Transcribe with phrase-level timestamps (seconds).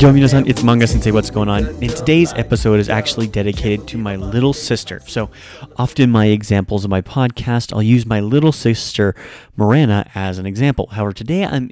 [0.00, 1.12] Yo, minasan, it's Manga Sensei.
[1.12, 1.66] What's going on?
[1.66, 5.00] And today's episode is actually dedicated to my little sister.
[5.06, 5.30] So,
[5.76, 9.14] often my examples of my podcast, I'll use my little sister
[9.56, 10.88] Morana as an example.
[10.88, 11.70] However, today I'm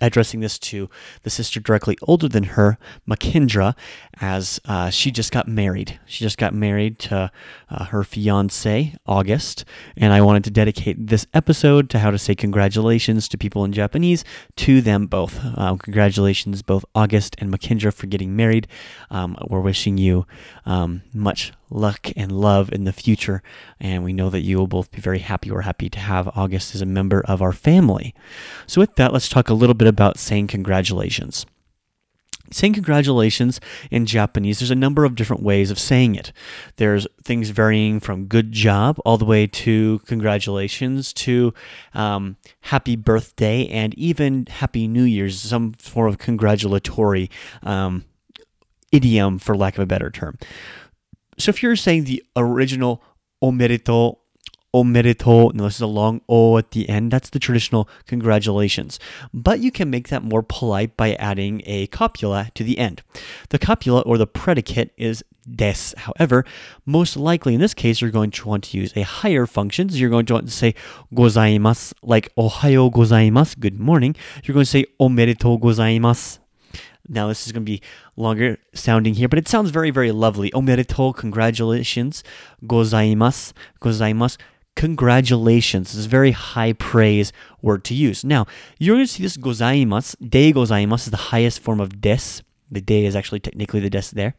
[0.00, 0.88] addressing this to
[1.22, 2.78] the sister directly older than her,
[3.08, 3.74] Makindra,
[4.20, 5.98] as uh, she just got married.
[6.06, 7.30] She just got married to
[7.70, 9.64] uh, her fiance, August,
[9.96, 13.72] and I wanted to dedicate this episode to how to say congratulations to people in
[13.72, 14.24] Japanese
[14.56, 15.40] to them both.
[15.56, 18.66] Um, congratulations, both August and Makindra, for getting married.
[19.10, 20.26] Um, we're wishing you
[20.66, 23.42] um, much luck and love in the future.
[23.80, 25.50] And we know that you will both be very happy.
[25.50, 28.14] We're happy to have August as a member of our family.
[28.66, 31.46] So, with that, let's talk a little bit about saying congratulations.
[32.52, 36.32] Saying congratulations in Japanese, there's a number of different ways of saying it.
[36.76, 41.54] There's things varying from good job all the way to congratulations to
[41.94, 47.30] um, happy birthday and even happy New Year's, some form of congratulatory
[47.62, 48.04] um,
[48.90, 50.36] idiom, for lack of a better term.
[51.42, 53.02] So if you're saying the original
[53.42, 54.16] omedetou,
[54.72, 59.00] omedetou, no, this is a long o at the end, that's the traditional congratulations.
[59.34, 63.02] But you can make that more polite by adding a copula to the end.
[63.48, 65.96] The copula or the predicate is des.
[65.96, 66.44] However,
[66.86, 69.88] most likely in this case, you're going to want to use a higher function.
[69.88, 70.76] So you're going to want to say
[71.12, 74.14] gozaimasu, like ohayo gozaimasu, good morning.
[74.44, 76.38] You're going to say omedetou gozaimasu.
[77.12, 77.82] Now, this is going to be
[78.16, 80.50] longer sounding here, but it sounds very, very lovely.
[80.52, 82.24] Omedetou, congratulations.
[82.64, 84.38] Gozaimasu, gozaimasu.
[84.76, 85.92] Congratulations.
[85.92, 88.24] This is a very high praise word to use.
[88.24, 88.46] Now,
[88.78, 90.30] you're going to see this gozaimasu.
[90.30, 92.40] De gozaimasu is the highest form of des.
[92.70, 94.34] The day is actually technically the des there.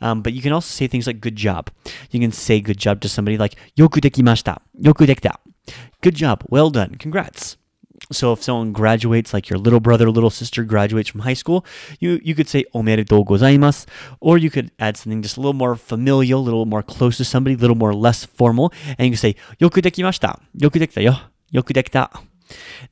[0.00, 1.70] Um, but you can also say things like good job.
[2.10, 4.56] You can say good job to somebody like yoku dekimashita.
[4.80, 5.04] Yoku.
[6.00, 6.42] Good job.
[6.48, 6.94] Well done.
[6.94, 7.58] Congrats.
[8.12, 11.64] So if someone graduates, like your little brother, little sister graduates from high school,
[12.00, 13.86] you, you could say omedetou gozaimasu,
[14.20, 17.24] or you could add something just a little more familial, a little more close to
[17.24, 21.12] somebody, a little more less formal, and you can say yoku dekimashita, yoku dekita yo,
[21.52, 22.10] yoku dekita.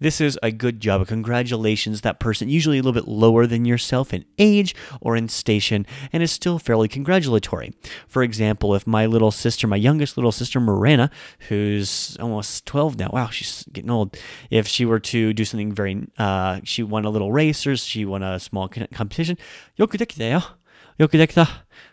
[0.00, 1.06] This is a good job.
[1.06, 5.86] Congratulations, that person, usually a little bit lower than yourself in age or in station,
[6.12, 7.72] and is still fairly congratulatory.
[8.08, 11.10] For example, if my little sister, my youngest little sister, Morena,
[11.48, 14.16] who's almost 12 now, wow, she's getting old,
[14.50, 18.04] if she were to do something very, uh, she won a little race or she
[18.04, 19.36] won a small competition,
[19.76, 21.48] yo, yoku dekita.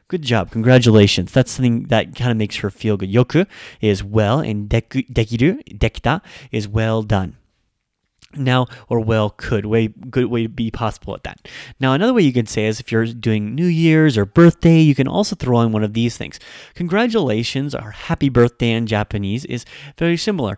[0.07, 0.49] Good job.
[0.49, 1.31] Congratulations.
[1.31, 3.11] That's something that kind of makes her feel good.
[3.11, 3.45] Yoku
[3.79, 6.21] is well, and deku, dekiru, dekita
[6.51, 7.35] is well done
[8.35, 11.47] now or well could way good way to be possible at that
[11.79, 14.93] now another way you can say is if you're doing new year's or birthday you
[14.93, 16.39] can also throw in one of these things
[16.75, 19.65] congratulations or happy birthday in japanese is
[19.97, 20.57] very similar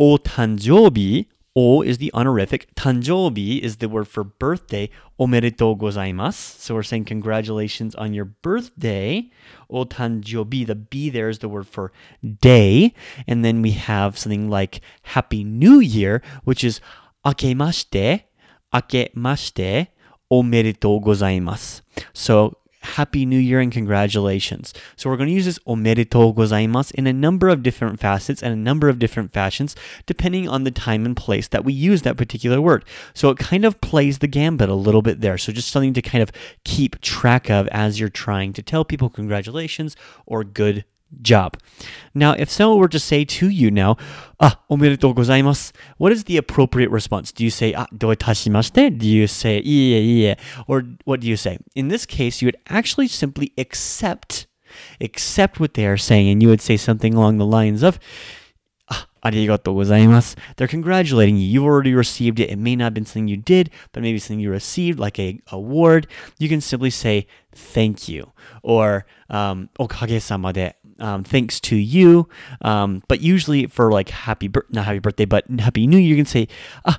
[0.00, 1.26] o tanjobi
[1.56, 2.74] O is the honorific.
[2.74, 4.90] Tanjobi is the word for birthday.
[5.20, 6.58] Omedetou gozaimasu.
[6.58, 9.30] So we're saying congratulations on your birthday.
[9.70, 10.66] O tanjobi.
[10.66, 11.92] The B there is the word for
[12.40, 12.92] day.
[13.28, 16.80] And then we have something like Happy New Year, which is
[17.24, 18.28] 明けまして、
[18.72, 19.92] 明けまして、
[20.28, 21.84] おめでとうございます。
[22.12, 24.74] So, Happy New Year and congratulations.
[24.96, 28.52] So we're going to use this omedetou gozaimasu in a number of different facets and
[28.52, 29.74] a number of different fashions,
[30.06, 32.84] depending on the time and place that we use that particular word.
[33.14, 35.38] So it kind of plays the gambit a little bit there.
[35.38, 36.30] So just something to kind of
[36.64, 39.96] keep track of as you're trying to tell people congratulations
[40.26, 40.84] or good
[41.22, 41.56] job.
[42.14, 43.96] Now, if someone were to say to you now,
[44.40, 47.32] ah, omedetou gozaimasu, what is the appropriate response?
[47.32, 48.98] Do you say, ah, doitashimashite?
[48.98, 50.38] Do you say, iie, iie?
[50.66, 51.58] Or what do you say?
[51.74, 54.46] In this case, you would actually simply accept,
[55.00, 57.98] accept what they are saying, and you would say something along the lines of,
[58.90, 60.36] ah, gozaimasu.
[60.56, 61.46] They're congratulating you.
[61.46, 62.50] You've already received it.
[62.50, 65.40] It may not have been something you did, but maybe something you received, like a
[65.50, 66.06] award.
[66.38, 68.32] You can simply say thank you
[68.62, 72.28] or um, okage-sama de um, thanks to you.
[72.62, 76.16] Um, but usually for like happy, bir- not happy birthday, but happy new year, you
[76.16, 76.48] can say,
[76.84, 76.98] ah,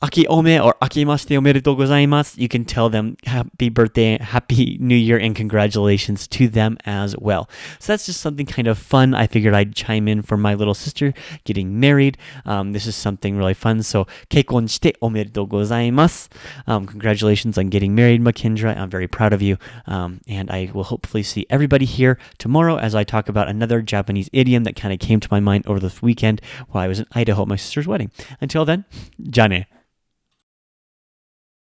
[0.00, 2.38] Aki ome or akemashite omedetou gozaimasu.
[2.38, 7.50] You can tell them happy birthday, happy new year, and congratulations to them as well.
[7.80, 9.12] So that's just something kind of fun.
[9.12, 11.12] I figured I'd chime in for my little sister
[11.42, 12.16] getting married.
[12.46, 13.82] Um, this is something really fun.
[13.82, 16.28] So kekkon shite omedetou gozaimasu.
[16.68, 18.76] Um, congratulations on getting married, Makindra.
[18.76, 19.58] I'm very proud of you.
[19.88, 24.30] Um, and I will hopefully see everybody here tomorrow as I talk about another Japanese
[24.32, 27.06] idiom that kind of came to my mind over the weekend while I was in
[27.10, 28.12] Idaho at my sister's wedding.
[28.40, 28.84] Until then,
[29.28, 29.66] jane.